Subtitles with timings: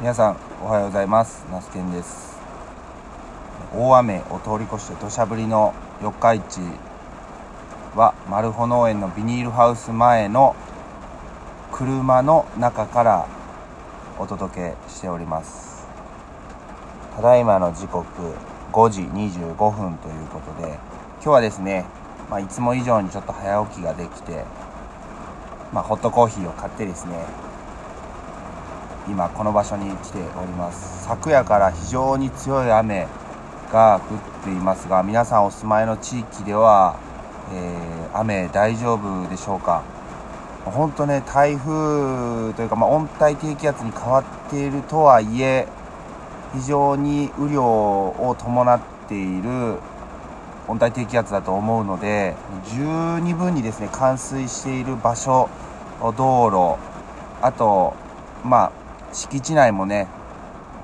[0.00, 1.44] 皆さんおはようございます。
[1.52, 2.40] 那須健です。
[3.76, 6.60] 大雨を通り越して土砂降りの四日市
[7.94, 10.56] はマルホ農園のビニールハウス前の
[11.70, 13.28] 車の中から
[14.18, 15.86] お届けしております。
[17.14, 18.06] ただいまの時刻
[18.72, 20.78] 5時25分ということで
[21.16, 21.84] 今日はですね、
[22.30, 24.46] まあ、いつも以上にちょっと早起きができて、
[25.74, 27.49] まあ、ホットコーヒーを買ってですね
[29.10, 31.04] 今この場所に来ております。
[31.04, 33.08] 昨夜から非常に強い雨
[33.72, 36.96] が降っていますが皆さんお住まいの地域では、
[37.52, 39.82] えー、雨大丈夫でしょうか？
[40.64, 45.66] 本当ね台風というか、まあ、温帯低気圧に変わっているとはいえ
[46.52, 49.78] 非常に雨量を伴っている
[50.68, 52.36] 温帯低気圧だと思うので
[52.74, 55.48] 十二分にですね冠水している場所
[56.16, 56.78] 道路
[57.42, 57.94] あと
[58.44, 58.72] まあ
[59.12, 60.08] 敷地内もね、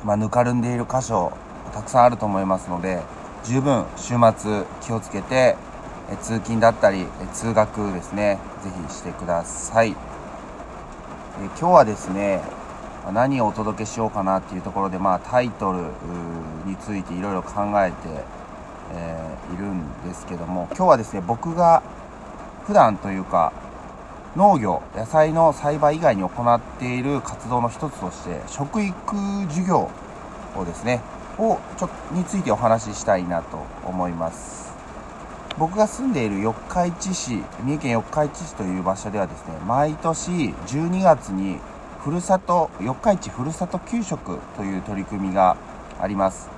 [0.05, 1.33] まあ、ぬかるんでいる箇所
[1.73, 3.03] たくさんあると思いますので
[3.45, 5.57] 十分週末気をつけて
[6.11, 9.91] え通勤だったりえ通学ですね是非してください。
[9.91, 9.95] え
[11.45, 12.41] 今日はですね
[13.13, 15.79] 何をお届けしようかなっていうところで、まあ、タイトル
[16.65, 17.97] についていろいろ考えて、
[18.95, 21.83] えー、いるんですけども今日はですね僕が
[22.67, 23.53] 普段というか
[24.37, 29.17] 農業野菜の栽培以外に行っている活動の一つとして食育
[29.49, 29.91] 授業
[30.55, 31.01] をですね
[31.39, 34.75] をちょについてお話ししたいなと思います。
[35.59, 41.59] 僕が住んでいる四日市市三重県四日市市という場所ではですね毎年12月に
[42.01, 45.57] ふるさと四日市ふるさと給食という取り組みが
[45.99, 46.51] あります。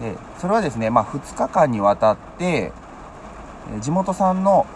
[0.00, 2.72] でそれはですね、まあ、2日間にわたって
[3.80, 4.66] 地元産の、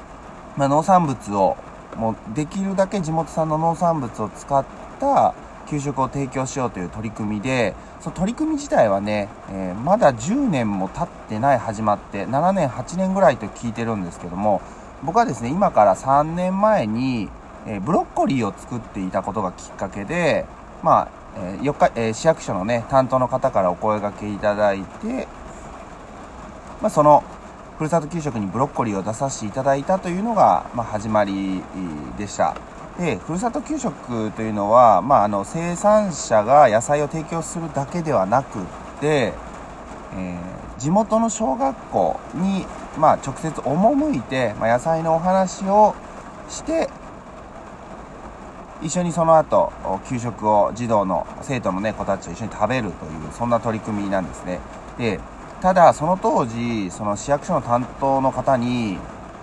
[0.57, 1.57] まあ、農産物を
[1.97, 4.65] もうできるだけ地元産の農産物を使っ
[5.01, 5.35] た
[5.69, 14.63] 給食を提供しようという取り組みでその取り組み自体はね、えー、まだ10年も経ってない始まって7年8年ぐらいと聞いてるんですけども
[15.03, 17.29] 僕はですね今から3年前に、
[17.67, 20.47] えー、ブロッコリーを作っていたことがきっかけで
[20.83, 25.27] まあ、えー、日、え市役所のね担当の方からお声がけいただいて、
[26.81, 27.25] まあ、その
[27.79, 31.63] ふるさと給食にブロッコリーを出させていただいたというのが、まあ、始まり
[32.17, 32.57] でした。
[32.99, 38.61] で、ふるさと給食というのは、まあ、あの生産者が野菜を提供するだけではなく
[39.01, 39.35] て、
[40.17, 42.65] えー、地元の小学校に、
[42.99, 45.95] まあ、直接赴いて、まあ、野菜のお話を
[46.49, 46.89] して
[48.81, 49.73] 一緒にその後
[50.09, 54.61] 給食を児童の生徒の、ね、子たちと一緒に食べるというそんな取り組みなんですね。
[54.99, 55.21] で
[55.67, 58.99] ただその当時その市役所の担当の方に、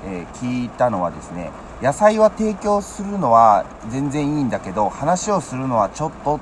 [0.05, 1.51] えー、聞いたのはですね
[1.81, 6.39] 野菜は提供するのは全然いいんだけど話をするのはちょっと、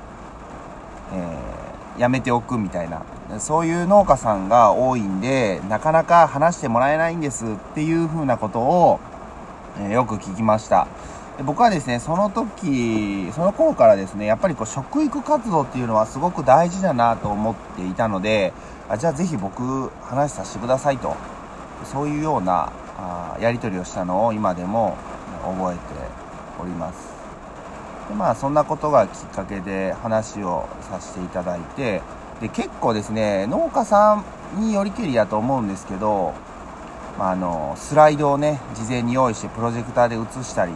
[1.12, 3.02] えー、やめておくみたいな。
[3.40, 9.00] そういう農家さんが多いんでなかなか話してもらえないんですっていうふうなことを、
[9.80, 10.86] えー、よく聞きました。
[11.42, 18.52] で僕はですねその時その頃からですねやっぱりこう食育活動っていうのはすごく大事だなと思っていたので
[18.88, 21.16] あじゃあぜひ僕話させてくださいと。
[21.84, 24.96] そういうようなあやり取りをしたのを今でも
[25.42, 25.80] 覚えて
[26.60, 27.12] おります。
[28.08, 32.02] でまあそんなことがきっかけで話をさせていただいて
[32.40, 34.22] で結構ですね農家さ
[34.56, 36.34] んによりけりやと思うんですけど、
[37.18, 40.72] まあ、あのスライドをね事前に用意してプロジェクターで映したり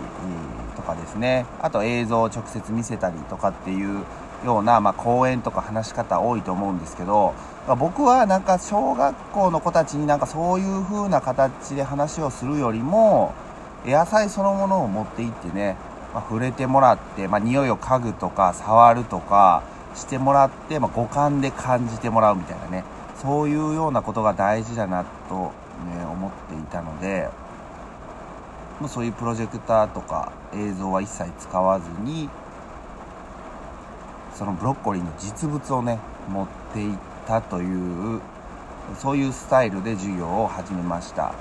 [0.76, 1.47] とかですね。
[1.60, 4.04] あと映像を直接見せたりとかっていう
[4.44, 7.34] ような、まあ、講演とか話し方多いと思うんですけど
[7.78, 13.34] 僕はなんか小学校の子たちになんかそういう風な形で話をするよりも
[13.84, 15.76] 野菜そのものを持っていってね、
[16.15, 19.62] まあ、触れてもらって、まあ、匂いを嗅ぐとか触るとか
[19.94, 22.84] してもらって、まあ、五感で感じてもらうみたいなね。
[23.16, 27.31] そういうようなことが大事だなと、ね、思っていたので
[28.81, 32.28] もうそういうプロジェクターとか映像は一切使わずに
[34.34, 35.98] そのブロッコリーの実物をね
[36.28, 38.21] 持っていったという
[38.98, 41.34] そういうスタイルで授業を始めました。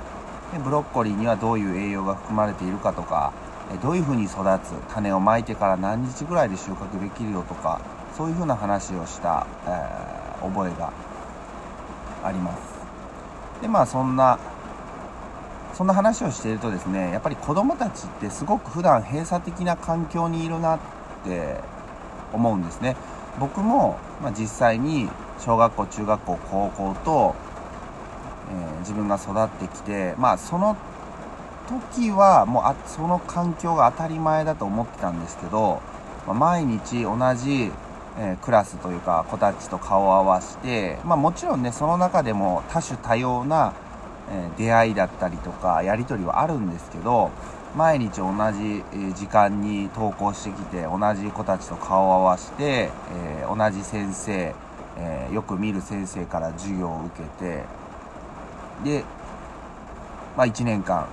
[0.54, 3.34] でブロッコリーにはどういう栄養が含まれているかとか
[3.82, 7.82] どういうふうに育つ種をまいてから何日ぐらいで収穫できるよとか
[8.16, 10.94] そういうふうな話をした、えー、覚えが
[12.24, 12.62] あります。
[13.62, 14.40] でまあそんな
[15.76, 20.80] そんな話をしているとですねやっぱり子供たちってすごく普段閉鎖的な環境にいるなっ
[21.24, 21.60] て
[22.34, 22.96] 思うんですね。
[23.40, 27.36] 僕も、まあ、実際に小学校中学校高校と、
[28.50, 30.78] えー、自分が育ってきてまあその
[31.68, 35.82] 時はもうあその環境が当たり前だと思ってたんですけど、
[36.26, 37.72] まあ、毎日同じ
[38.18, 43.74] えー、クラスというか子たちと顔を合わせて、まあ、もちろんねその中でも多種多様な、
[44.32, 47.32] え、出会いだったりとかやり取りはあるんですけど
[47.76, 48.84] 毎日同じ
[49.14, 54.56] 時間に登校してきて同じ子たちと顔を合わせて、え、同じ先生、
[54.98, 57.64] えよく見る先生から授業を受けて
[58.84, 59.04] で、
[60.38, 61.08] まあ、1年間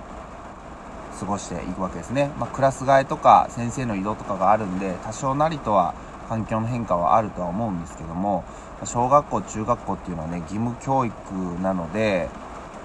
[1.19, 5.93] 過ごしていくわけですね、まあ、クラス替えとか先生の移動とかがあるんで多少なりとは
[6.27, 8.43] 環境の変化はあるとは思うんですけども
[8.85, 11.13] 小学校中学校っていうのはね義務教育
[11.61, 12.29] なので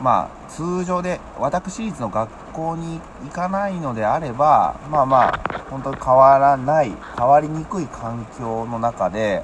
[0.01, 9.43] まあ通常で私立の学校に行かないのであればまあまあ本当に変わらない変わりにくい環境の中で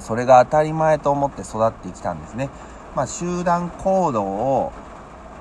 [0.00, 2.48] それが当たり前と思って育ってきたんですね、
[2.94, 4.72] まあ、集団行動を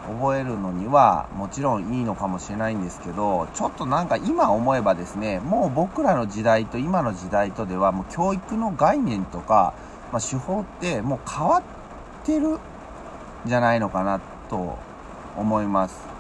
[0.08, 9.74] 覚えるのにはもちろんいいのかもしれないんですけどちょっとなんか今思えばですねもう僕らの時代と今の時代とではもう教育の概念とか、
[10.12, 12.58] まあ、手法ってもう変わってる
[13.46, 14.78] じゃないのかなと
[15.38, 16.12] 思います。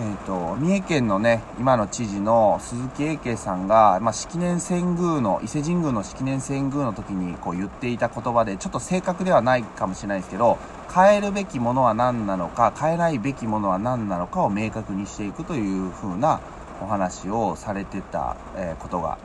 [0.00, 10.56] ーと、三重県のね今の知事の鈴木英慶さんが、まあ、式年遷宮の伊勢神宮の式年遷宮の時にこう言っていた言葉でちょっと正確ではないかもしれないですけど
[10.94, 16.40] 変えるべきものは何なのか変えないべきものは何なのかを明確にしていくという風な
[16.80, 19.18] お話をされてた、えー、ことが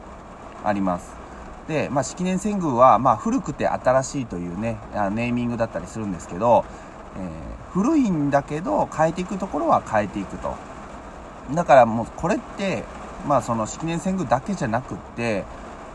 [0.64, 1.23] あります。
[1.68, 6.66] で、まあ、式年遷宮は、まあ、古くて新しいというねネーミングだったりするんですけど
[7.16, 10.56] えー、古いんだけど変えていくところは変えていくと。
[11.54, 12.84] だからもうこれって
[13.28, 15.44] まあその式年遷宮だけじゃなくって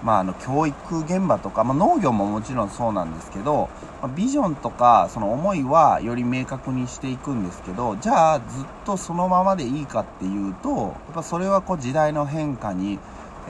[0.01, 3.69] まあ、あの教育現場とか、まあ、農業ももちろんそうなんですけど、
[4.01, 13.01] まあ、ビジョンとかその思いはより明確にしていくんですけどじゃあずっとそのままでいいかっていうとやっぱそれはこう時代の変化に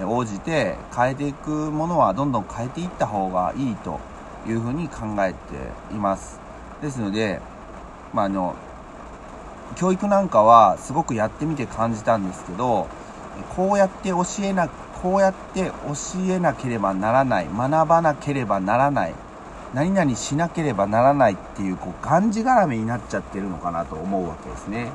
[0.04, 4.00] 応じて変えていくものはどんどん変えていった方がいいと
[4.46, 6.40] いうふうに考えています。
[6.80, 7.40] ですので
[8.12, 8.56] まあ、あの
[9.76, 12.88] 教育なんかはすごくやってみて感じたんですけど
[13.54, 19.14] こうやって教えなこうやって教えなければならない学ばなければならない
[19.74, 24.90] 何々しなければならないっていうこうがんじがらめになっちゃってるのかなと思うわけですね。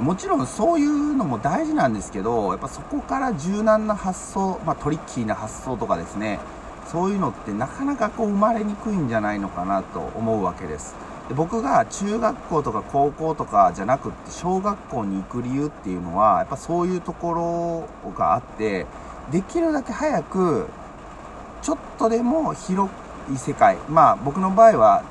[0.00, 6.40] もちろんそういうのも大事なんですけどやっぱそこから柔軟な発想、まあ、トリッキーな発想とかですね
[6.86, 10.94] そういうのってなかなかこう生まれにくいんじゃないのかなと思うわけです。
[11.28, 18.84] で僕が中学校とか高校とかじゃなくって小学校に行く理由っていうのはやっぱそういうところがあって
[19.32, 20.68] できるだけ早く
[21.62, 22.90] ちょっとでも広
[23.32, 25.02] い世界まあ僕の場合は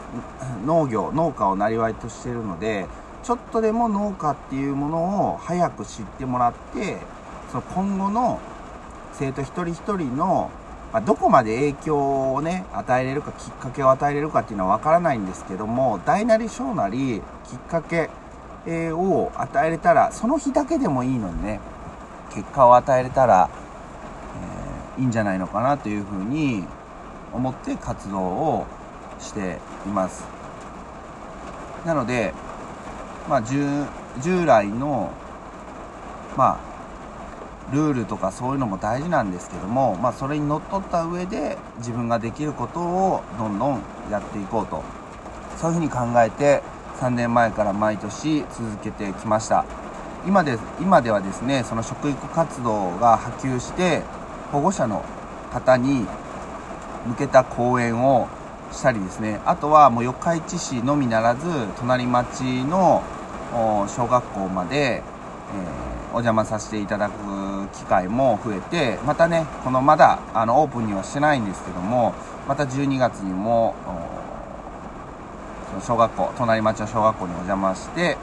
[0.68, 2.86] 農業農家をなりとしてるので
[3.24, 6.98] ちょっとでも農家っていうものを早く知ってもらって
[7.50, 8.40] その今後の
[9.14, 10.52] 生徒一人一人の
[10.94, 18.12] まあ、どこまで影響をね、与えれるか、きっかけを与えれるかっていうのはわからないんですけども、大なり小なり、きっかけ、
[18.68, 21.60] を与えれたら、その日だけでもいいのにね、
[22.32, 23.50] 結果を与えれたら、
[24.96, 26.64] えー、いいんじゃないのかなというふうに
[27.34, 28.68] 思って活動を
[29.20, 30.26] しています。
[31.86, 32.34] なので、
[33.30, 35.12] まあ、従来の、
[36.36, 44.84] まあ、ルールとかそういうのも大事なんですけども、まあ、それにのっとった上で自分ができることをどんどんやっていこうと。
[45.58, 46.62] そういうふうに考えて
[47.00, 49.66] 3年前から毎年続けてきました。
[50.26, 54.02] 今で今ではですねその食育活動が波及して
[54.52, 55.04] 保護者の
[55.52, 56.06] 方に
[57.06, 58.28] 向けた講演を
[58.72, 59.42] したりですね。
[59.46, 61.48] あとはもう四日市市のみならず
[61.80, 63.04] 隣町の
[63.88, 72.14] 小学校まで、えーお邪魔させていただく機会も増えてまたねこのまだあのオープンにはしてないんですけども
[72.48, 73.74] また12月にも
[75.82, 78.18] 小学校隣町の小学校にお邪魔して、えー、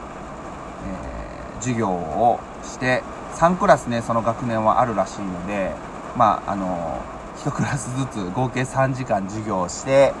[1.55, 3.03] 授業をして
[3.35, 5.73] 3クラスねその学年はあるらしいので
[6.15, 7.01] まああの
[7.39, 10.13] 1クラスずつ合計3時間授業をして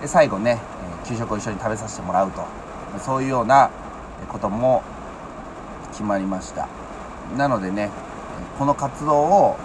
[0.00, 0.58] で最後ね
[1.04, 2.64] え給食を一緒に食べさせてもらうと。
[2.98, 3.70] そういうような
[4.28, 4.82] ことも
[5.90, 6.68] 決まりました。
[7.36, 7.90] なのでね
[8.58, 9.56] この活動を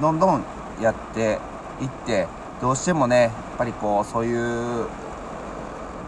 [0.00, 0.44] どんどん
[0.80, 1.38] やって
[1.80, 2.26] いって
[2.60, 4.86] どうしてもねやっぱりこうそういう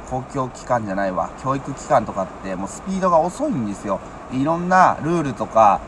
[0.08, 4.00] 公共機関じゃないわ教育機関とかってもうスピードが遅いんですよ。
[4.32, 5.80] いろんなルールとか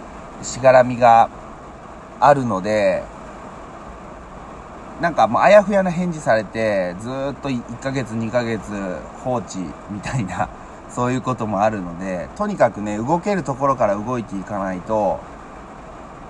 [0.42, 1.28] しがらみが
[2.20, 3.04] あるので
[5.00, 8.62] なんかもうあやふやな返事されてずっと1ヶ月2ヶ月
[9.24, 9.58] 放置
[9.90, 10.48] みたいな
[10.94, 15.20] そういうこともあるのでとにかくね動けるところから動いていかないと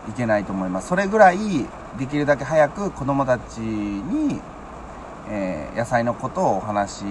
[0.09, 0.88] いけないと思います。
[0.88, 1.38] それぐらい
[1.99, 4.40] できるだけ早く子供たちに、
[5.31, 7.04] えー、野菜のことをお話し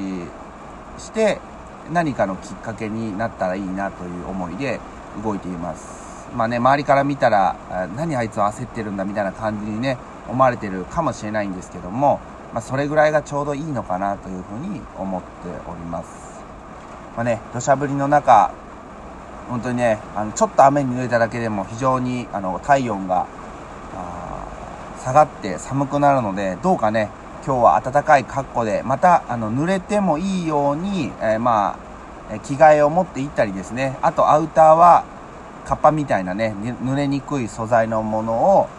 [0.98, 1.40] して
[1.94, 4.80] 何かのきっかけになったらいいなという思いで
[5.24, 6.30] 動いています。
[6.36, 7.56] まあね周りから見たら
[7.96, 9.98] 何あいつは焦ってるんだみたいな感じにね
[10.30, 12.20] 思われてるかもしれないんですけども、
[12.54, 15.28] まあ、それぐらいがちょうどいいのかなというふうに思って
[15.70, 16.21] おります。
[17.16, 18.54] まあね土砂降りの中
[19.50, 23.28] 本当にねあのちょっと雨に濡れただけでも非常にあの体温が
[25.04, 27.10] 下がって寒くなるのでどうかね
[27.44, 31.78] 今日は暖かい格好でまたあの濡れてもいいように、えー、ま
[32.32, 33.98] あ着替えを持っていったりですね。
[34.02, 35.04] あとアウターは
[35.66, 38.70] カッパみたいなね濡れにくい素材のものを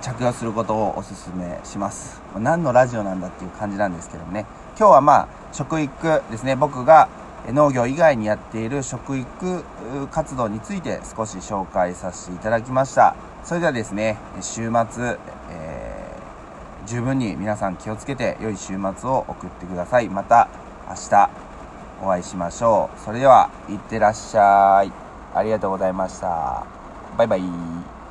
[0.00, 2.22] 着用することをおすすめします。
[2.38, 4.46] 何のラジオなんだっていう感じなんですけどね。
[4.78, 6.54] 今日はまあ食育ですね。
[6.54, 7.08] 僕が
[7.48, 9.64] 農業以外にやっている食育
[10.10, 13.16] 活動について少し紹介させていただきました。
[13.42, 15.18] それではですね週末、
[15.50, 20.08] えー、十分に皆さん気をつけて良い週末を送ってください。
[20.08, 20.48] また
[20.88, 21.30] 明日
[22.02, 23.00] お会いしましょう。
[23.00, 24.92] それではいってらっしゃい。
[25.34, 26.64] ありがとうございました。
[27.16, 28.01] バイバイ。